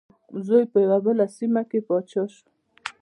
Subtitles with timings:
[0.45, 2.43] زوی په یوه بله سیمه کې پاچا شو.